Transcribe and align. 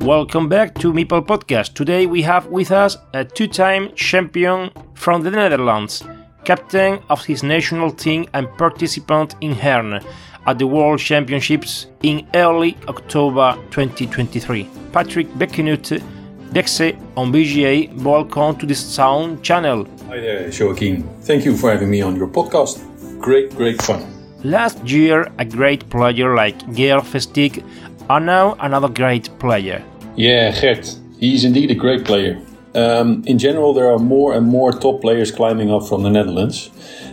Welcome 0.00 0.48
back 0.48 0.74
to 0.76 0.94
Meeple 0.94 1.26
Podcast. 1.26 1.74
Today 1.74 2.06
we 2.06 2.22
have 2.22 2.46
with 2.46 2.72
us 2.72 2.96
a 3.12 3.22
two 3.22 3.46
time 3.46 3.94
champion 3.94 4.70
from 4.94 5.22
the 5.22 5.30
Netherlands, 5.30 6.02
captain 6.44 7.00
of 7.10 7.22
his 7.26 7.42
national 7.42 7.90
team 7.90 8.26
and 8.32 8.48
participant 8.56 9.34
in 9.42 9.52
Herne 9.52 10.00
at 10.46 10.58
the 10.58 10.66
World 10.66 11.00
Championships 11.00 11.88
in 12.02 12.26
early 12.34 12.78
October 12.88 13.54
2023. 13.72 14.66
Patrick 14.90 15.28
Bekkenutte 15.34 16.02
Bekse 16.50 16.98
on 17.14 17.30
BGA. 17.30 18.02
Welcome 18.02 18.56
to 18.56 18.64
the 18.64 18.74
Sound 18.74 19.42
channel. 19.42 19.86
Hi 20.08 20.18
there, 20.18 20.50
Joaquin. 20.50 21.02
Thank 21.20 21.44
you 21.44 21.54
for 21.54 21.70
having 21.70 21.90
me 21.90 22.00
on 22.00 22.16
your 22.16 22.28
podcast. 22.28 22.80
Great, 23.20 23.54
great 23.54 23.82
fun. 23.82 24.02
Last 24.42 24.82
year, 24.88 25.30
a 25.38 25.44
great 25.44 25.90
player 25.90 26.34
like 26.34 26.56
Geert 26.74 27.04
Versteeg 27.04 27.62
are 28.10 28.18
now 28.18 28.56
another 28.58 28.88
great 28.88 29.30
player. 29.38 29.84
Yeah, 30.16 30.50
Gert. 30.60 30.96
He's 31.20 31.44
indeed 31.44 31.70
a 31.70 31.76
great 31.76 32.04
player. 32.04 32.42
Um, 32.74 33.22
in 33.24 33.38
general, 33.38 33.72
there 33.72 33.88
are 33.88 34.00
more 34.00 34.34
and 34.34 34.48
more 34.48 34.72
top 34.72 35.00
players 35.00 35.30
climbing 35.30 35.70
up 35.70 35.86
from 35.86 36.02
the 36.02 36.10
Netherlands, 36.10 36.70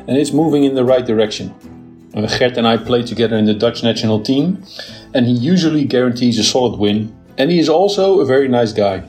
and 0.07 0.17
it's 0.17 0.33
moving 0.33 0.63
in 0.63 0.73
the 0.73 0.83
right 0.83 1.05
direction. 1.05 1.53
Uh, 2.15 2.25
Gert 2.39 2.57
and 2.57 2.67
I 2.67 2.77
play 2.77 3.03
together 3.03 3.37
in 3.37 3.45
the 3.45 3.53
Dutch 3.53 3.83
national 3.83 4.23
team, 4.23 4.63
and 5.13 5.27
he 5.27 5.33
usually 5.33 5.85
guarantees 5.85 6.39
a 6.39 6.43
solid 6.43 6.79
win, 6.79 7.15
and 7.37 7.51
he 7.51 7.59
is 7.59 7.69
also 7.69 8.19
a 8.19 8.25
very 8.25 8.47
nice 8.47 8.73
guy. 8.73 9.03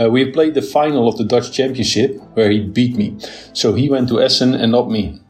Uh, 0.00 0.08
we 0.08 0.30
played 0.30 0.54
the 0.54 0.62
final 0.62 1.08
of 1.08 1.16
the 1.16 1.24
Dutch 1.24 1.50
Championship, 1.50 2.16
where 2.34 2.48
he 2.48 2.60
beat 2.60 2.94
me, 2.96 3.16
so 3.52 3.74
he 3.74 3.90
went 3.90 4.08
to 4.08 4.22
Essen 4.22 4.54
and 4.54 4.70
not 4.70 4.88
me. 4.88 5.20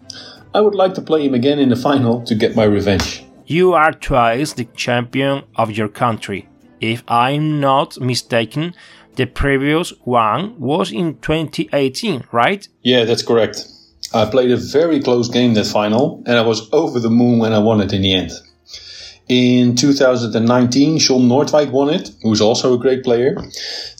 I 0.54 0.60
would 0.60 0.74
like 0.74 0.92
to 0.94 1.00
play 1.00 1.24
him 1.24 1.32
again 1.32 1.58
in 1.58 1.70
the 1.70 1.76
final 1.76 2.20
to 2.26 2.34
get 2.34 2.54
my 2.54 2.64
revenge. 2.64 3.21
You 3.46 3.72
are 3.72 3.92
twice 3.92 4.52
the 4.52 4.66
champion 4.76 5.42
of 5.56 5.72
your 5.72 5.88
country. 5.88 6.48
If 6.80 7.02
I'm 7.08 7.60
not 7.60 8.00
mistaken, 8.00 8.74
the 9.16 9.26
previous 9.26 9.92
one 10.04 10.58
was 10.60 10.92
in 10.92 11.18
2018, 11.18 12.24
right? 12.32 12.66
Yeah, 12.82 13.04
that's 13.04 13.22
correct. 13.22 13.66
I 14.14 14.26
played 14.26 14.50
a 14.50 14.56
very 14.56 15.00
close 15.00 15.28
game 15.28 15.54
that 15.54 15.66
final, 15.66 16.22
and 16.26 16.38
I 16.38 16.42
was 16.42 16.68
over 16.72 17.00
the 17.00 17.10
moon 17.10 17.38
when 17.38 17.52
I 17.52 17.58
won 17.58 17.80
it 17.80 17.92
in 17.92 18.02
the 18.02 18.14
end. 18.14 18.30
In 19.28 19.74
2019, 19.74 20.98
Sean 20.98 21.22
Noordwijk 21.22 21.70
won 21.70 21.90
it, 21.90 22.10
who's 22.22 22.40
also 22.40 22.74
a 22.74 22.78
great 22.78 23.02
player. 23.02 23.36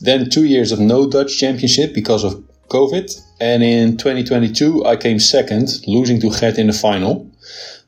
Then 0.00 0.28
two 0.28 0.44
years 0.44 0.72
of 0.72 0.78
no 0.78 1.08
Dutch 1.08 1.38
championship 1.38 1.94
because 1.94 2.22
of 2.24 2.42
COVID. 2.68 3.10
And 3.40 3.62
in 3.62 3.96
2022, 3.96 4.84
I 4.84 4.96
came 4.96 5.18
second, 5.18 5.68
losing 5.86 6.20
to 6.20 6.30
Gert 6.30 6.58
in 6.58 6.68
the 6.68 6.72
final. 6.72 7.31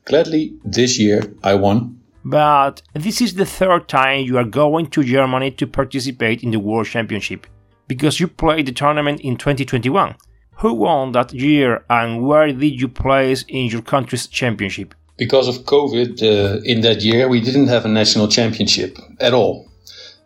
Gladly, 0.05 0.53
this 0.63 0.99
year 0.99 1.23
I 1.43 1.55
won. 1.55 1.99
But 2.23 2.81
this 2.93 3.21
is 3.21 3.33
the 3.33 3.45
third 3.45 3.87
time 3.87 4.25
you 4.25 4.37
are 4.37 4.43
going 4.43 4.87
to 4.87 5.03
Germany 5.03 5.51
to 5.51 5.67
participate 5.67 6.43
in 6.43 6.51
the 6.51 6.59
World 6.59 6.87
Championship, 6.87 7.47
because 7.87 8.19
you 8.19 8.27
played 8.27 8.67
the 8.67 8.71
tournament 8.71 9.21
in 9.21 9.37
2021. 9.37 10.15
Who 10.57 10.73
won 10.73 11.11
that 11.11 11.33
year 11.33 11.83
and 11.89 12.25
where 12.25 12.51
did 12.51 12.79
you 12.79 12.87
place 12.87 13.45
in 13.47 13.65
your 13.65 13.81
country's 13.81 14.27
championship? 14.27 14.93
Because 15.17 15.47
of 15.47 15.65
COVID 15.65 16.21
uh, 16.21 16.61
in 16.63 16.81
that 16.81 17.01
year, 17.01 17.27
we 17.27 17.41
didn't 17.41 17.67
have 17.67 17.85
a 17.85 17.89
national 17.89 18.27
championship 18.27 18.97
at 19.19 19.33
all. 19.33 19.69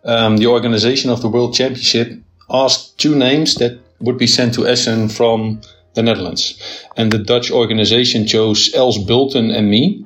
Um, 0.04 0.38
the 0.38 0.48
organization 0.48 1.10
of 1.10 1.22
the 1.22 1.30
World 1.30 1.54
Championship 1.54 2.20
asked 2.50 2.98
two 2.98 3.16
names 3.16 3.56
that 3.56 3.80
would 4.00 4.18
be 4.18 4.28
sent 4.28 4.54
to 4.56 4.68
Essen 4.68 5.10
from 5.10 5.62
the 5.94 6.04
Netherlands. 6.04 6.60
And 6.98 7.12
the 7.12 7.18
Dutch 7.18 7.52
organization 7.52 8.28
chose 8.28 8.74
Els 8.74 8.98
Bulten 8.98 9.56
and 9.56 9.70
me. 9.70 10.06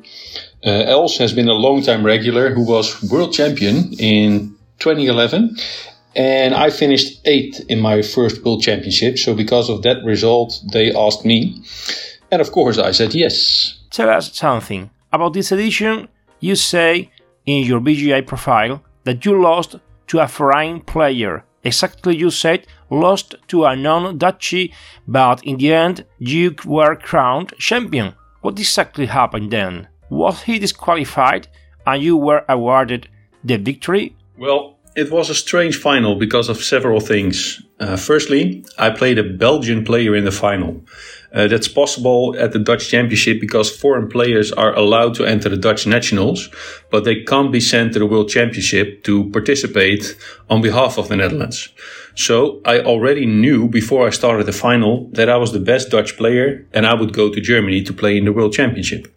Uh, 0.66 0.70
Els 0.88 1.18
has 1.18 1.34
been 1.34 1.50
a 1.50 1.54
long-time 1.54 2.06
regular 2.06 2.54
who 2.54 2.66
was 2.66 3.04
world 3.04 3.34
champion 3.34 3.94
in 4.00 4.56
2011. 4.80 5.58
And 6.16 6.54
I 6.54 6.70
finished 6.70 7.20
eighth 7.26 7.66
in 7.70 7.80
my 7.80 8.02
first 8.02 8.44
world 8.44 8.62
championship. 8.62 9.18
So 9.18 9.34
because 9.34 9.70
of 9.70 9.82
that 9.82 10.04
result, 10.06 10.62
they 10.72 10.94
asked 10.94 11.26
me. 11.26 11.62
And 12.32 12.42
of 12.42 12.52
course, 12.52 12.78
I 12.78 12.92
said 12.92 13.14
yes. 13.14 13.80
Tell 13.90 14.10
us 14.10 14.34
something. 14.34 14.90
About 15.12 15.34
this 15.34 15.52
edition, 15.52 16.08
you 16.40 16.56
say 16.56 17.12
in 17.46 17.64
your 17.64 17.80
BGA 17.80 18.26
profile 18.26 18.84
that 19.04 19.26
you 19.26 19.42
lost 19.42 19.76
to 20.08 20.20
a 20.20 20.28
foreign 20.28 20.82
player. 20.82 21.44
Exactly, 21.64 22.16
you 22.16 22.30
said 22.30 22.68
lost 22.90 23.36
to 23.48 23.66
a 23.66 23.76
non 23.76 24.18
Dutchy, 24.18 24.74
but 25.08 25.44
in 25.44 25.58
the 25.58 25.74
end, 25.74 26.06
you 26.20 26.56
were 26.66 26.96
crowned 26.96 27.54
champion. 27.58 28.16
What 28.42 28.60
exactly 28.60 29.06
happened 29.06 29.52
then? 29.52 29.88
Was 30.10 30.44
he 30.44 30.60
disqualified 30.60 31.48
and 31.86 32.04
you 32.04 32.18
were 32.18 32.46
awarded 32.48 33.08
the 33.44 33.58
victory? 33.58 34.16
Well, 34.38 34.73
it 34.96 35.12
was 35.12 35.30
a 35.30 35.36
strange 35.36 35.78
final 35.78 36.16
because 36.16 36.50
of 36.50 36.64
several 36.64 37.00
things. 37.00 37.62
Uh, 37.80 37.98
firstly, 37.98 38.64
I 38.78 38.92
played 38.92 39.18
a 39.18 39.24
Belgian 39.24 39.84
player 39.84 40.16
in 40.16 40.26
the 40.26 40.32
final. 40.32 40.84
Uh, 41.34 41.48
that's 41.48 41.68
possible 41.68 42.36
at 42.38 42.52
the 42.52 42.60
Dutch 42.60 42.90
Championship 42.90 43.42
because 43.42 43.76
foreign 43.76 44.08
players 44.08 44.52
are 44.52 44.76
allowed 44.76 45.16
to 45.16 45.26
enter 45.26 45.50
the 45.50 45.58
Dutch 45.58 45.88
nationals, 45.88 46.50
but 46.92 47.06
they 47.06 47.24
can't 47.24 47.52
be 47.52 47.60
sent 47.60 47.94
to 47.94 48.00
the 48.00 48.06
World 48.06 48.30
Championship 48.30 49.04
to 49.04 49.32
participate 49.32 50.16
on 50.48 50.62
behalf 50.62 51.00
of 51.00 51.08
the 51.08 51.16
Netherlands. 51.16 51.70
So 52.14 52.62
I 52.66 52.82
already 52.82 53.26
knew 53.26 53.68
before 53.68 54.06
I 54.06 54.12
started 54.12 54.46
the 54.46 54.54
final 54.54 55.10
that 55.14 55.28
I 55.28 55.38
was 55.38 55.54
the 55.54 55.60
best 55.60 55.90
Dutch 55.90 56.16
player 56.18 56.68
and 56.72 56.86
I 56.86 56.94
would 56.94 57.14
go 57.14 57.34
to 57.34 57.42
Germany 57.42 57.82
to 57.82 57.94
play 57.94 58.16
in 58.16 58.26
the 58.26 58.34
World 58.34 58.54
Championship. 58.54 59.08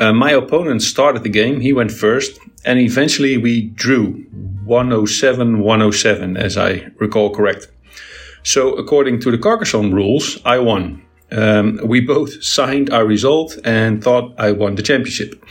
Uh, 0.00 0.14
my 0.14 0.30
opponent 0.32 0.80
started 0.80 1.22
the 1.22 1.28
game, 1.28 1.60
he 1.60 1.74
went 1.74 1.92
first, 1.92 2.38
and 2.64 2.78
eventually 2.78 3.36
we 3.36 3.66
drew 3.74 4.24
107 4.64 5.60
107, 5.60 6.36
as 6.38 6.56
I 6.56 6.86
recall 6.98 7.28
correct. 7.34 7.68
So, 8.42 8.72
according 8.72 9.20
to 9.20 9.30
the 9.30 9.36
Carcassonne 9.36 9.92
rules, 9.92 10.40
I 10.46 10.58
won. 10.58 11.02
Um, 11.30 11.80
we 11.84 12.00
both 12.00 12.42
signed 12.42 12.88
our 12.90 13.04
result 13.04 13.58
and 13.62 14.02
thought 14.02 14.34
I 14.38 14.52
won 14.52 14.74
the 14.76 14.82
championship. 14.82 15.44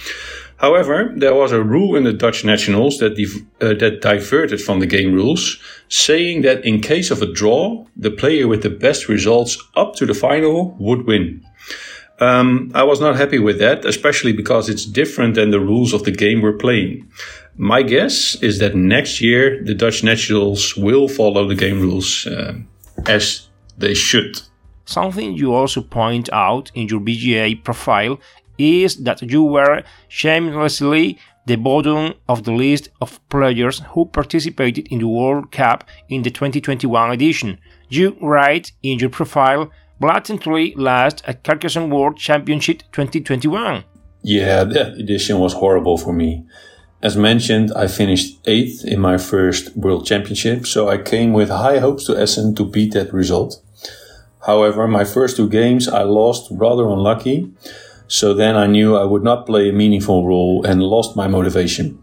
However, 0.57 1.13
there 1.15 1.35
was 1.35 1.51
a 1.51 1.63
rule 1.63 1.95
in 1.95 2.03
the 2.03 2.11
Dutch 2.11 2.43
nationals 2.43 2.97
that, 2.97 3.13
uh, 3.61 3.75
that 3.75 4.01
diverted 4.01 4.61
from 4.61 4.79
the 4.79 4.87
game 4.87 5.13
rules, 5.13 5.57
saying 5.87 6.41
that 6.41 6.65
in 6.65 6.81
case 6.81 7.11
of 7.11 7.21
a 7.21 7.31
draw, 7.31 7.85
the 7.95 8.11
player 8.11 8.47
with 8.47 8.63
the 8.63 8.69
best 8.69 9.07
results 9.07 9.57
up 9.75 9.95
to 9.95 10.05
the 10.05 10.13
final 10.13 10.75
would 10.79 11.05
win. 11.05 11.45
Um, 12.19 12.71
I 12.75 12.83
was 12.83 12.99
not 12.99 13.15
happy 13.15 13.39
with 13.39 13.59
that, 13.59 13.85
especially 13.85 14.33
because 14.33 14.69
it's 14.69 14.85
different 14.85 15.35
than 15.35 15.51
the 15.51 15.59
rules 15.59 15.93
of 15.93 16.03
the 16.03 16.11
game 16.11 16.41
we're 16.41 16.57
playing. 16.57 17.09
My 17.55 17.81
guess 17.81 18.35
is 18.41 18.59
that 18.59 18.75
next 18.75 19.21
year 19.21 19.61
the 19.63 19.73
Dutch 19.73 20.03
nationals 20.03 20.75
will 20.75 21.07
follow 21.07 21.47
the 21.47 21.55
game 21.55 21.79
rules 21.79 22.27
uh, 22.27 22.53
as 23.07 23.47
they 23.77 23.93
should. 23.93 24.41
Something 24.85 25.33
you 25.33 25.53
also 25.53 25.81
point 25.81 26.29
out 26.33 26.71
in 26.73 26.87
your 26.87 26.99
BGA 26.99 27.63
profile 27.63 28.19
is 28.57 28.97
that 28.97 29.21
you 29.21 29.43
were 29.43 29.83
shamelessly 30.07 31.17
the 31.45 31.55
bottom 31.55 32.13
of 32.27 32.43
the 32.43 32.51
list 32.51 32.89
of 33.01 33.19
players 33.29 33.81
who 33.91 34.05
participated 34.05 34.87
in 34.87 34.99
the 34.99 35.07
World 35.07 35.51
Cup 35.51 35.83
in 36.09 36.21
the 36.21 36.29
2021 36.29 37.11
edition. 37.11 37.59
You 37.89 38.15
write 38.21 38.71
in 38.83 38.99
your 38.99 39.09
profile 39.09 39.71
blatantly 39.99 40.73
last 40.75 41.21
at 41.27 41.43
Carcassonne 41.43 41.89
World 41.89 42.17
Championship 42.17 42.83
2021. 42.91 43.83
Yeah, 44.21 44.63
that 44.63 44.93
edition 44.93 45.39
was 45.39 45.53
horrible 45.53 45.97
for 45.97 46.13
me. 46.13 46.45
As 47.01 47.15
mentioned, 47.15 47.71
I 47.75 47.87
finished 47.87 48.39
eighth 48.45 48.83
in 48.83 48.99
my 48.99 49.17
first 49.17 49.75
World 49.75 50.05
Championship, 50.05 50.67
so 50.67 50.89
I 50.89 50.97
came 50.97 51.31
with 51.31 51.49
high 51.49 51.79
hopes 51.79 52.05
to 52.05 52.17
Essen 52.17 52.55
to 52.55 52.65
beat 52.65 52.93
that 52.93 53.13
result. 53.13 53.61
However, 54.45 54.87
my 54.87 55.05
first 55.05 55.37
two 55.37 55.47
games 55.47 55.87
I 55.87 56.03
lost 56.03 56.49
rather 56.51 56.87
unlucky, 56.89 57.51
so 58.07 58.33
then 58.33 58.55
I 58.55 58.67
knew 58.67 58.97
I 58.97 59.05
would 59.05 59.23
not 59.23 59.45
play 59.45 59.69
a 59.69 59.73
meaningful 59.73 60.25
role 60.27 60.65
and 60.65 60.83
lost 60.83 61.15
my 61.15 61.27
motivation. 61.27 62.01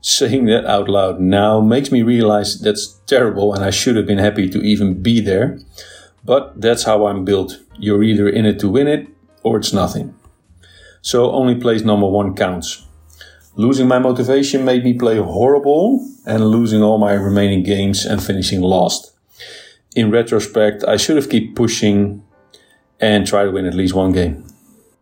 Saying 0.00 0.44
that 0.46 0.66
out 0.66 0.88
loud 0.88 1.20
now 1.20 1.60
makes 1.60 1.90
me 1.90 2.02
realize 2.02 2.60
that's 2.60 3.00
terrible 3.06 3.54
and 3.54 3.64
I 3.64 3.70
should 3.70 3.96
have 3.96 4.06
been 4.06 4.18
happy 4.18 4.48
to 4.48 4.58
even 4.60 5.02
be 5.02 5.20
there. 5.20 5.58
But 6.24 6.60
that's 6.60 6.84
how 6.84 7.06
I'm 7.06 7.24
built. 7.24 7.58
You're 7.78 8.02
either 8.02 8.28
in 8.28 8.44
it 8.46 8.58
to 8.60 8.68
win 8.68 8.88
it 8.88 9.08
or 9.42 9.56
it's 9.58 9.72
nothing. 9.72 10.14
So 11.00 11.30
only 11.30 11.54
place 11.54 11.82
number 11.82 12.06
one 12.06 12.34
counts. 12.34 12.84
Losing 13.54 13.88
my 13.88 13.98
motivation 13.98 14.64
made 14.64 14.84
me 14.84 14.94
play 14.94 15.18
horrible 15.18 16.06
and 16.26 16.46
losing 16.46 16.82
all 16.82 16.98
my 16.98 17.12
remaining 17.12 17.62
games 17.62 18.04
and 18.04 18.22
finishing 18.22 18.60
last. 18.60 19.12
In 19.96 20.10
retrospect, 20.10 20.84
I 20.84 20.96
should 20.96 21.16
have 21.16 21.30
kept 21.30 21.56
pushing 21.56 22.22
and 23.00 23.26
try 23.26 23.44
to 23.44 23.50
win 23.50 23.66
at 23.66 23.74
least 23.74 23.94
one 23.94 24.12
game. 24.12 24.44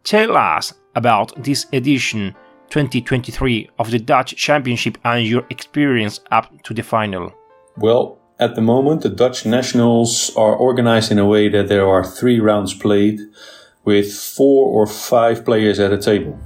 Tell 0.05 0.37
us 0.37 0.73
about 0.95 1.43
this 1.43 1.67
edition 1.73 2.35
2023 2.71 3.71
of 3.79 3.91
the 3.91 3.99
Dutch 3.99 4.37
Championship 4.37 4.99
and 5.05 5.27
your 5.27 5.45
experience 5.51 6.21
up 6.31 6.63
to 6.63 6.75
the 6.75 6.83
final. 6.83 7.33
Well, 7.77 8.19
at 8.39 8.55
the 8.55 8.61
moment, 8.61 9.03
the 9.03 9.09
Dutch 9.09 9.47
nationals 9.47 10.31
are 10.37 10.55
organized 10.55 11.11
in 11.11 11.19
a 11.19 11.27
way 11.27 11.49
that 11.49 11.69
there 11.69 11.89
are 11.89 12.05
three 12.05 12.39
rounds 12.39 12.75
played 12.75 13.21
with 13.85 14.13
four 14.13 14.67
or 14.69 14.87
five 14.87 15.45
players 15.45 15.79
at 15.79 15.93
a 15.93 15.99
table. 15.99 16.39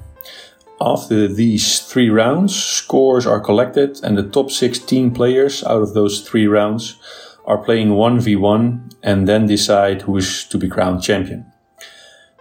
After 0.80 1.26
these 1.26 1.80
three 1.80 2.08
rounds, 2.08 2.54
scores 2.54 3.26
are 3.26 3.40
collected, 3.40 4.00
and 4.02 4.16
the 4.16 4.22
top 4.22 4.50
16 4.50 5.12
players 5.12 5.64
out 5.64 5.82
of 5.82 5.94
those 5.94 6.20
three 6.20 6.46
rounds 6.46 6.96
are 7.44 7.58
playing 7.58 7.88
1v1 7.88 8.94
and 9.02 9.26
then 9.26 9.46
decide 9.46 10.02
who 10.02 10.16
is 10.16 10.44
to 10.44 10.58
be 10.58 10.68
crowned 10.68 11.02
champion. 11.02 11.44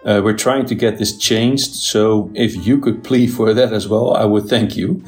Uh, 0.04 0.20
we're 0.24 0.36
trying 0.36 0.64
to 0.66 0.74
get 0.74 0.98
this 0.98 1.18
changed, 1.18 1.74
so 1.74 2.30
if 2.34 2.66
you 2.66 2.78
could 2.78 3.02
plead 3.04 3.26
for 3.26 3.52
that 3.52 3.72
as 3.72 3.88
well, 3.88 4.14
I 4.14 4.24
would 4.24 4.46
thank 4.46 4.76
you. 4.76 5.02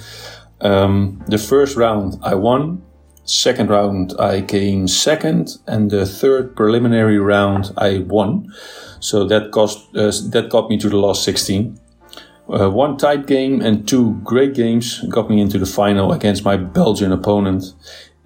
Um, 0.60 1.22
the 1.28 1.38
first 1.38 1.76
round 1.76 2.18
I 2.22 2.34
won, 2.34 2.82
second 3.24 3.70
round 3.70 4.14
I 4.19 4.42
came 4.42 4.88
second, 4.88 5.58
and 5.66 5.90
the 5.90 6.06
third 6.06 6.56
preliminary 6.56 7.19
round 7.19 7.72
I 7.76 7.98
won. 7.98 8.52
So 9.00 9.26
that 9.28 9.50
cost 9.50 9.88
uh, 9.96 10.12
that 10.30 10.48
got 10.50 10.69
me 10.69 10.78
to 10.78 10.88
the 10.88 10.96
last 10.96 11.24
16. 11.24 11.78
Uh, 12.48 12.69
one 12.69 12.96
tight 12.96 13.26
game 13.26 13.60
and 13.60 13.88
two 13.88 14.20
great 14.24 14.54
games 14.54 15.00
got 15.08 15.30
me 15.30 15.40
into 15.40 15.58
the 15.58 15.66
final 15.66 16.12
against 16.12 16.44
my 16.44 16.56
Belgian 16.56 17.12
opponent, 17.12 17.72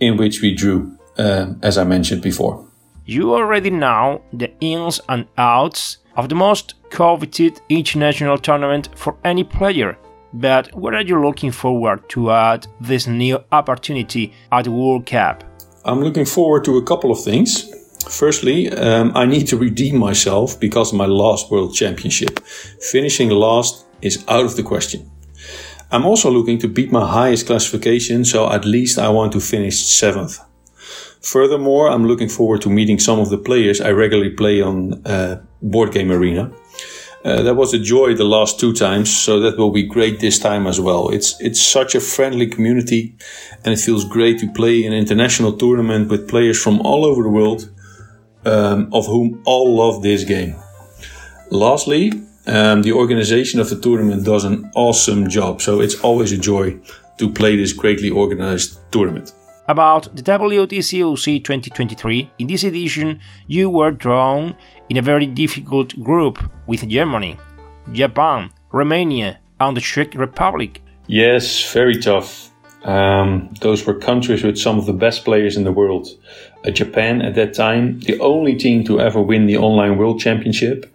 in 0.01 0.17
which 0.17 0.43
we 0.43 0.55
drew, 0.55 0.97
uh, 1.19 1.53
as 1.63 1.79
I 1.79 1.85
mentioned 1.85 2.23
before. 2.23 2.67
You 3.05 3.35
already 3.35 3.71
know 3.71 4.23
the 4.33 4.51
ins 4.61 5.01
and 5.09 5.27
outs 5.39 5.99
of 6.17 6.29
the 6.29 6.35
most 6.35 6.75
coveted 6.91 7.61
international 7.69 8.39
tournament 8.39 8.89
for 8.97 9.17
any 9.25 9.45
player. 9.45 9.97
But 10.39 10.75
what 10.75 10.93
are 10.93 11.01
you 11.01 11.19
looking 11.19 11.51
forward 11.51 12.07
to 12.11 12.31
at 12.31 12.67
this 12.79 13.07
new 13.07 13.39
opportunity 13.53 14.35
at 14.53 14.69
World 14.69 15.07
Cup? 15.07 15.43
I'm 15.87 16.03
looking 16.03 16.27
forward 16.27 16.63
to 16.65 16.77
a 16.77 16.83
couple 16.83 17.11
of 17.11 17.23
things. 17.25 17.65
Firstly, 18.07 18.71
um, 18.71 19.13
I 19.15 19.25
need 19.25 19.47
to 19.49 19.57
redeem 19.57 19.97
myself 19.97 20.61
because 20.61 20.93
of 20.93 20.99
my 20.99 21.07
last 21.07 21.51
World 21.51 21.75
Championship. 21.75 22.41
Finishing 22.81 23.31
last 23.31 23.87
is 24.03 24.25
out 24.29 24.45
of 24.45 24.57
the 24.57 24.63
question. 24.63 25.11
I'm 25.91 26.05
also 26.05 26.31
looking 26.31 26.59
to 26.59 26.69
beat 26.69 26.93
my 26.93 27.07
highest 27.11 27.47
classification, 27.47 28.25
so 28.27 28.51
at 28.51 28.67
least 28.67 28.99
I 28.99 29.09
want 29.09 29.33
to 29.33 29.41
finish 29.41 29.79
seventh. 29.87 30.39
Furthermore, 31.23 31.89
I'm 31.89 32.07
looking 32.07 32.29
forward 32.29 32.61
to 32.63 32.71
meeting 32.71 32.99
some 32.99 33.21
of 33.21 33.31
the 33.31 33.39
players 33.39 33.81
I 33.81 33.91
regularly 33.91 34.31
play 34.31 34.61
on 34.61 35.01
uh, 35.07 35.41
Board 35.63 35.93
Game 35.93 36.13
Arena. 36.13 36.53
Uh, 37.27 37.43
that 37.43 37.57
was 37.57 37.75
a 37.75 37.79
joy 37.81 38.15
the 38.15 38.23
last 38.23 38.61
two 38.61 38.73
times, 38.73 39.11
so 39.11 39.41
that 39.41 39.59
will 39.59 39.73
be 39.73 39.83
great 39.83 40.21
this 40.21 40.39
time 40.39 40.65
as 40.65 40.81
well. 40.81 41.09
It's 41.09 41.41
it's 41.41 41.61
such 41.61 41.97
a 41.97 42.01
friendly 42.01 42.47
community, 42.47 43.17
and 43.65 43.75
it 43.75 43.81
feels 43.81 44.05
great 44.05 44.39
to 44.39 44.53
play 44.53 44.87
an 44.87 44.93
international 44.93 45.53
tournament 45.57 46.09
with 46.09 46.29
players 46.29 46.63
from 46.63 46.81
all 46.83 47.05
over 47.05 47.25
the 47.25 47.29
world, 47.29 47.69
um, 48.45 48.89
of 48.93 49.07
whom 49.07 49.43
all 49.45 49.75
love 49.75 50.03
this 50.03 50.23
game. 50.23 50.55
Lastly, 51.51 52.13
um, 52.47 52.83
the 52.83 52.93
organization 52.93 53.59
of 53.59 53.71
the 53.71 53.81
tournament 53.81 54.25
does 54.25 54.45
an 54.45 54.71
awesome 54.77 55.29
job, 55.29 55.61
so 55.61 55.81
it's 55.81 55.99
always 56.03 56.31
a 56.31 56.39
joy 56.39 56.79
to 57.19 57.33
play 57.33 57.57
this 57.57 57.73
greatly 57.73 58.11
organized 58.11 58.79
tournament. 58.93 59.33
About 59.69 60.15
the 60.15 60.23
WTCOC 60.23 61.43
2023, 61.43 62.31
in 62.39 62.47
this 62.47 62.63
edition, 62.63 63.19
you 63.49 63.69
were 63.69 63.91
drawn 63.91 64.55
in 64.89 64.97
a 64.97 65.03
very 65.03 65.27
difficult 65.27 66.01
group 66.05 66.39
with 66.69 66.89
Germany, 66.89 67.37
Japan, 67.93 68.51
Romania, 68.71 69.41
and 69.59 69.77
the 69.77 69.81
Czech 69.81 70.15
Republic. 70.15 70.83
Yes, 71.09 71.73
very 71.73 71.97
tough. 71.97 72.53
Um, 72.85 73.53
those 73.61 73.85
were 73.85 73.95
countries 73.95 74.45
with 74.45 74.57
some 74.57 74.79
of 74.79 74.87
the 74.87 74.93
best 74.93 75.25
players 75.25 75.57
in 75.57 75.65
the 75.65 75.73
world. 75.73 76.07
Uh, 76.65 76.71
Japan, 76.71 77.21
at 77.21 77.35
that 77.35 77.53
time, 77.55 77.99
the 78.01 78.21
only 78.21 78.55
team 78.55 78.85
to 78.85 79.01
ever 79.01 79.21
win 79.21 79.47
the 79.47 79.57
Online 79.57 79.99
World 79.99 80.21
Championship. 80.21 80.87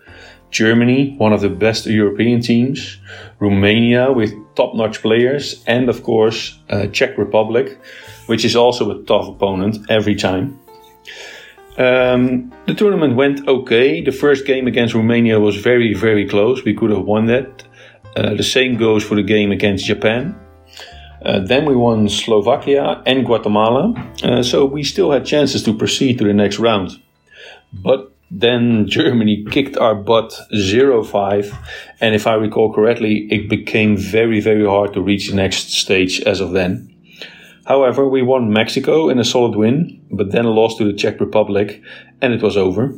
Germany, 0.51 1.15
one 1.18 1.33
of 1.33 1.42
the 1.42 1.50
best 1.50 1.86
European 1.86 2.42
teams. 2.42 3.00
Romania, 3.39 4.12
with 4.12 4.33
top 4.56 4.75
notch 4.75 5.01
players. 5.01 5.63
And 5.65 5.89
of 5.89 6.03
course, 6.03 6.59
uh, 6.69 6.88
Czech 6.88 7.18
Republic, 7.18 7.80
which 8.27 8.45
is 8.45 8.56
also 8.56 8.92
a 8.92 9.03
tough 9.03 9.27
opponent 9.27 9.77
every 9.89 10.15
time. 10.15 10.59
Um, 11.77 12.51
the 12.68 12.75
tournament 12.75 13.15
went 13.15 13.48
okay. 13.48 14.01
The 14.01 14.12
first 14.12 14.45
game 14.45 14.68
against 14.68 14.94
Romania 14.94 15.39
was 15.39 15.56
very, 15.56 15.94
very 15.94 16.27
close. 16.27 16.63
We 16.63 16.74
could 16.74 16.92
have 16.92 17.06
won 17.06 17.25
that. 17.27 17.63
Uh, 18.15 18.36
the 18.36 18.44
same 18.44 18.77
goes 18.77 19.03
for 19.03 19.15
the 19.15 19.24
game 19.24 19.51
against 19.51 19.86
Japan. 19.86 20.36
Uh, 21.24 21.39
then 21.39 21.65
we 21.65 21.75
won 21.75 22.09
Slovakia 22.09 23.01
and 23.06 23.25
Guatemala, 23.25 23.94
uh, 24.24 24.42
so 24.42 24.65
we 24.65 24.83
still 24.83 25.12
had 25.12 25.24
chances 25.24 25.63
to 25.63 25.74
proceed 25.74 26.18
to 26.18 26.24
the 26.24 26.33
next 26.33 26.57
round. 26.57 27.00
But 27.71 28.11
then 28.31 28.88
Germany 28.88 29.45
kicked 29.51 29.75
our 29.78 29.94
butt 29.94 30.33
0 30.56 31.04
5, 31.04 31.54
and 32.00 32.16
if 32.16 32.25
I 32.25 32.36
recall 32.36 32.74
correctly, 32.74 33.28
it 33.30 33.50
became 33.50 33.98
very, 33.98 34.39
very 34.39 34.66
hard 34.66 34.94
to 34.94 35.01
reach 35.01 35.30
the 35.30 35.36
next 35.36 35.74
stage 35.74 36.22
as 36.22 36.39
of 36.39 36.51
then. 36.51 36.88
However, 37.66 38.07
we 38.07 38.22
won 38.22 38.54
Mexico 38.54 39.10
in 39.10 39.19
a 39.19 39.25
solid 39.25 39.57
win, 39.57 40.01
but 40.10 40.31
then 40.31 40.45
lost 40.45 40.78
to 40.78 40.86
the 40.86 40.94
Czech 40.94 41.20
Republic, 41.20 41.82
and 42.22 42.34
it 42.34 42.41
was 42.41 42.55
over. 42.55 42.94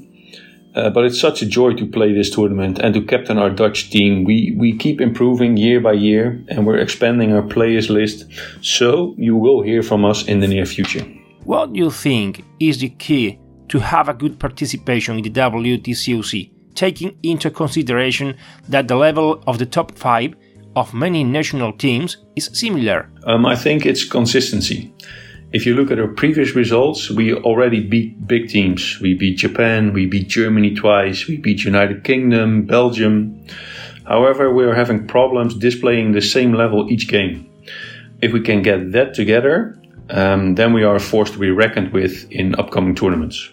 Uh, 0.76 0.90
but 0.90 1.06
it's 1.06 1.20
such 1.20 1.42
a 1.42 1.46
joy 1.46 1.74
to 1.74 1.86
play 1.86 2.14
this 2.14 2.30
tournament 2.30 2.80
and 2.80 2.94
to 2.94 3.02
captain 3.02 3.38
our 3.38 3.50
Dutch 3.50 3.90
team. 3.90 4.24
We 4.24 4.56
we 4.58 4.76
keep 4.76 5.02
improving 5.02 5.58
year 5.58 5.80
by 5.80 5.94
year, 5.94 6.44
and 6.48 6.66
we're 6.66 6.80
expanding 6.82 7.34
our 7.34 7.44
players 7.44 7.90
list. 7.90 8.26
So 8.62 9.14
you 9.18 9.36
will 9.36 9.62
hear 9.62 9.84
from 9.84 10.06
us 10.06 10.26
in 10.26 10.40
the 10.40 10.48
near 10.48 10.66
future. 10.66 11.06
What 11.46 11.74
do 11.74 11.80
you 11.80 11.92
think 11.92 12.44
is 12.60 12.80
the 12.80 12.90
key 12.90 13.38
to 13.70 13.80
have 13.80 14.10
a 14.10 14.14
good 14.14 14.40
participation 14.40 15.18
in 15.18 15.24
the 15.24 15.30
WTCOC, 15.30 16.52
taking 16.76 17.18
into 17.24 17.50
consideration 17.50 18.36
that 18.70 18.88
the 18.88 18.96
level 18.96 19.44
of 19.48 19.60
the 19.60 19.66
top 19.66 19.98
five 19.98 20.36
of 20.76 20.94
many 20.94 21.24
national 21.24 21.74
teams 21.74 22.18
is 22.36 22.50
similar? 22.54 23.10
Um, 23.26 23.46
I 23.46 23.56
think 23.56 23.86
it's 23.86 24.04
consistency. 24.04 24.94
If 25.52 25.68
you 25.68 25.76
look 25.76 25.92
at 25.92 26.00
our 26.00 26.08
previous 26.08 26.56
results, 26.56 27.12
we 27.12 27.32
already 27.34 27.80
beat 27.80 28.28
big 28.28 28.50
teams. 28.50 29.00
We 29.00 29.14
beat 29.14 29.38
Japan, 29.38 29.94
we 29.94 30.08
beat 30.08 30.28
Germany 30.28 30.74
twice, 30.74 31.28
we 31.28 31.38
beat 31.38 31.64
United 31.64 32.04
Kingdom, 32.04 32.66
Belgium. 32.66 33.46
However, 34.06 34.52
we 34.52 34.64
are 34.66 34.74
having 34.74 35.08
problems 35.08 35.54
displaying 35.54 36.12
the 36.12 36.22
same 36.22 36.54
level 36.54 36.92
each 36.92 37.08
game. 37.08 37.48
If 38.22 38.34
we 38.34 38.42
can 38.42 38.64
get 38.64 38.94
that 38.94 39.14
together, 39.14 39.80
um, 40.10 40.56
then 40.56 40.74
we 40.74 40.84
are 40.84 41.00
forced 41.00 41.34
to 41.34 41.40
be 41.40 41.52
reckoned 41.52 41.92
with 41.94 42.30
in 42.32 42.56
upcoming 42.56 42.96
tournaments. 42.96 43.50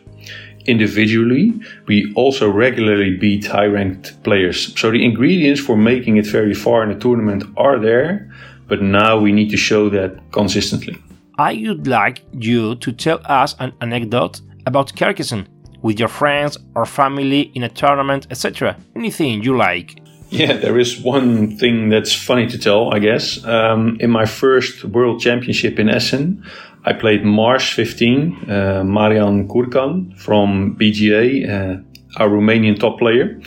Individually, 0.66 1.54
we 1.86 2.12
also 2.14 2.50
regularly 2.50 3.16
beat 3.16 3.46
high 3.46 3.66
ranked 3.66 4.22
players. 4.22 4.78
So 4.78 4.90
the 4.90 5.04
ingredients 5.04 5.60
for 5.60 5.76
making 5.76 6.16
it 6.18 6.26
very 6.26 6.54
far 6.54 6.82
in 6.82 6.90
a 6.90 6.98
tournament 6.98 7.44
are 7.56 7.78
there, 7.78 8.30
but 8.68 8.82
now 8.82 9.18
we 9.18 9.32
need 9.32 9.50
to 9.50 9.56
show 9.56 9.88
that 9.90 10.20
consistently. 10.32 10.96
I 11.38 11.64
would 11.66 11.86
like 11.86 12.22
you 12.32 12.74
to 12.76 12.92
tell 12.92 13.20
us 13.24 13.56
an 13.58 13.72
anecdote 13.80 14.42
about 14.66 14.94
Carcassonne 14.94 15.46
with 15.82 15.98
your 15.98 16.08
friends 16.08 16.58
or 16.74 16.84
family 16.84 17.50
in 17.54 17.62
a 17.62 17.68
tournament, 17.68 18.26
etc. 18.30 18.76
Anything 18.94 19.42
you 19.42 19.56
like. 19.56 19.99
Yeah, 20.30 20.58
there 20.58 20.78
is 20.78 21.00
one 21.00 21.56
thing 21.56 21.88
that's 21.88 22.14
funny 22.14 22.46
to 22.46 22.58
tell, 22.58 22.94
I 22.94 23.00
guess. 23.00 23.44
Um, 23.44 23.96
in 23.98 24.10
my 24.10 24.26
first 24.26 24.84
World 24.84 25.20
Championship 25.20 25.80
in 25.80 25.88
Essen, 25.88 26.44
I 26.84 26.92
played 26.92 27.24
Mars 27.24 27.68
15, 27.68 28.48
uh, 28.48 28.84
Marian 28.84 29.48
Kurkan 29.48 30.16
from 30.16 30.76
BGA, 30.76 31.48
uh, 31.48 31.82
our 32.16 32.28
Romanian 32.28 32.78
top 32.78 33.00
player. 33.00 33.40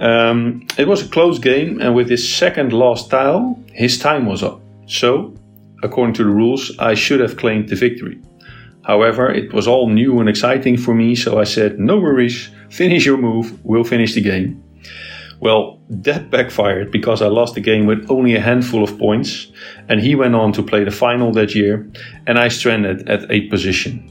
Um, 0.00 0.66
it 0.78 0.88
was 0.88 1.02
a 1.04 1.08
close 1.08 1.38
game, 1.38 1.78
and 1.82 1.94
with 1.94 2.08
his 2.08 2.34
second 2.34 2.72
last 2.72 3.10
tile, 3.10 3.62
his 3.72 3.98
time 3.98 4.24
was 4.24 4.42
up. 4.42 4.62
So, 4.86 5.34
according 5.82 6.14
to 6.14 6.24
the 6.24 6.30
rules, 6.30 6.72
I 6.78 6.94
should 6.94 7.20
have 7.20 7.36
claimed 7.36 7.68
the 7.68 7.76
victory. 7.76 8.18
However, 8.82 9.30
it 9.30 9.52
was 9.52 9.68
all 9.68 9.90
new 9.90 10.20
and 10.20 10.28
exciting 10.30 10.78
for 10.78 10.94
me, 10.94 11.14
so 11.16 11.38
I 11.38 11.44
said, 11.44 11.78
No 11.78 11.98
worries, 11.98 12.48
finish 12.70 13.04
your 13.04 13.18
move, 13.18 13.62
we'll 13.62 13.84
finish 13.84 14.14
the 14.14 14.22
game. 14.22 14.63
Well, 15.40 15.80
that 15.90 16.30
backfired 16.30 16.90
because 16.90 17.22
I 17.22 17.26
lost 17.26 17.54
the 17.54 17.60
game 17.60 17.86
with 17.86 18.10
only 18.10 18.34
a 18.34 18.40
handful 18.40 18.82
of 18.82 18.98
points, 18.98 19.52
and 19.88 20.00
he 20.00 20.14
went 20.14 20.34
on 20.34 20.52
to 20.52 20.62
play 20.62 20.84
the 20.84 20.90
final 20.90 21.32
that 21.32 21.54
year, 21.54 21.90
and 22.26 22.38
I 22.38 22.48
stranded 22.48 23.08
at 23.08 23.28
8th 23.28 23.50
position. 23.50 24.10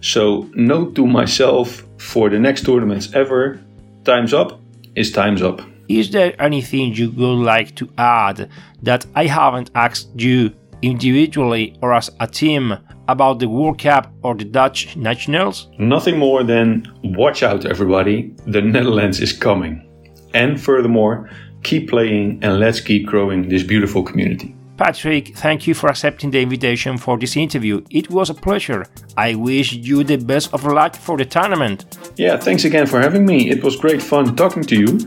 So, 0.00 0.50
note 0.54 0.94
to 0.96 1.06
myself 1.06 1.84
for 1.98 2.28
the 2.28 2.38
next 2.38 2.64
tournaments 2.64 3.14
ever 3.14 3.60
time's 4.04 4.34
up 4.34 4.60
is 4.96 5.12
time's 5.12 5.42
up. 5.42 5.62
Is 5.88 6.10
there 6.10 6.34
anything 6.40 6.94
you 6.94 7.10
would 7.10 7.44
like 7.44 7.74
to 7.76 7.88
add 7.98 8.48
that 8.82 9.06
I 9.14 9.26
haven't 9.26 9.70
asked 9.74 10.08
you 10.16 10.52
individually 10.80 11.76
or 11.80 11.94
as 11.94 12.10
a 12.18 12.26
team 12.26 12.76
about 13.08 13.38
the 13.38 13.48
World 13.48 13.78
Cup 13.78 14.12
or 14.22 14.34
the 14.34 14.44
Dutch 14.44 14.96
nationals? 14.96 15.68
Nothing 15.78 16.18
more 16.18 16.42
than 16.42 16.86
watch 17.04 17.42
out, 17.42 17.64
everybody, 17.64 18.34
the 18.46 18.62
Netherlands 18.62 19.20
is 19.20 19.32
coming. 19.32 19.88
And 20.34 20.60
furthermore, 20.60 21.30
keep 21.62 21.90
playing 21.90 22.38
and 22.42 22.58
let's 22.58 22.80
keep 22.80 23.06
growing 23.06 23.48
this 23.48 23.62
beautiful 23.62 24.02
community. 24.02 24.54
Patrick, 24.76 25.36
thank 25.36 25.66
you 25.66 25.74
for 25.74 25.88
accepting 25.88 26.30
the 26.30 26.40
invitation 26.40 26.98
for 26.98 27.18
this 27.18 27.36
interview. 27.36 27.84
It 27.90 28.10
was 28.10 28.30
a 28.30 28.34
pleasure. 28.34 28.86
I 29.16 29.34
wish 29.34 29.72
you 29.72 30.02
the 30.02 30.16
best 30.16 30.52
of 30.52 30.64
luck 30.64 30.96
for 30.96 31.16
the 31.16 31.24
tournament. 31.24 31.98
Yeah, 32.16 32.36
thanks 32.36 32.64
again 32.64 32.86
for 32.86 33.00
having 33.00 33.24
me. 33.24 33.50
It 33.50 33.62
was 33.62 33.76
great 33.76 34.02
fun 34.02 34.34
talking 34.34 34.64
to 34.64 34.76
you. 34.76 34.98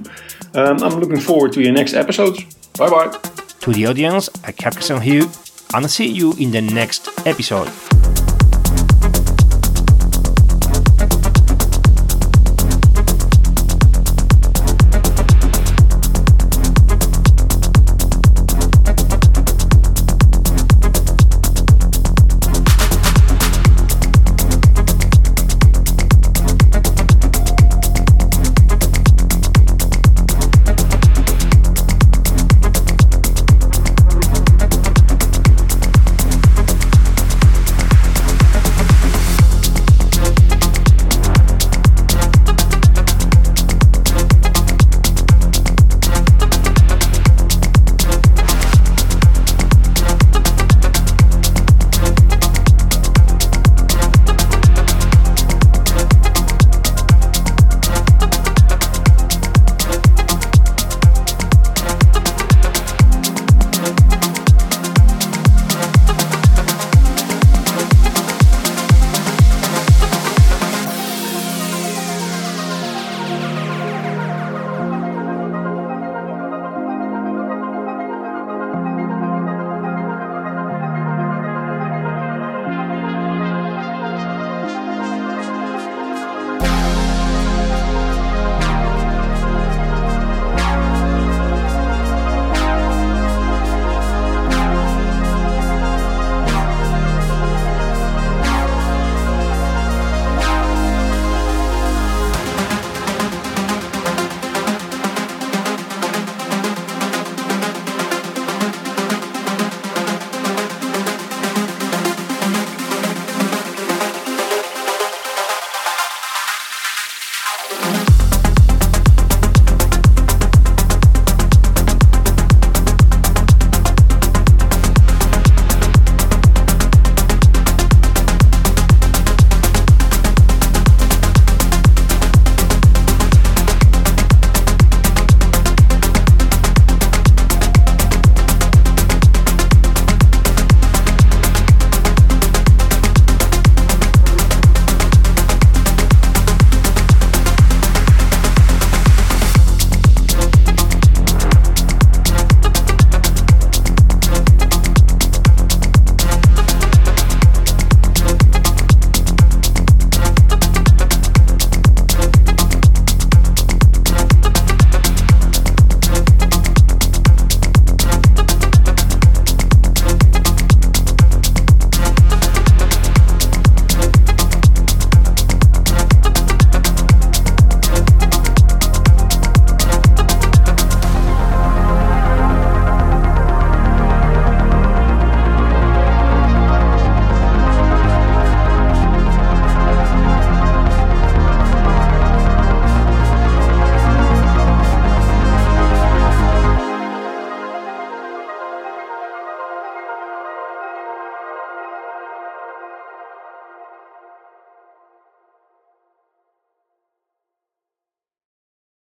Um, 0.53 0.81
I'm 0.81 0.99
looking 0.99 1.19
forward 1.19 1.51
to 1.53 1.61
your 1.61 1.73
next 1.73 1.93
episodes. 1.93 2.43
Bye 2.77 2.89
bye. 2.89 3.17
To 3.61 3.73
the 3.73 3.87
audience, 3.87 4.29
I 4.45 4.51
Captain 4.51 5.01
Hugh, 5.01 5.29
and 5.73 5.83
I'll 5.83 5.87
see 5.89 6.07
you 6.07 6.33
in 6.39 6.51
the 6.51 6.61
next 6.61 7.09
episode. 7.25 7.69